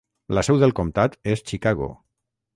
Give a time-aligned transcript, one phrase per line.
[0.37, 1.93] La seu del comtat és Chicago.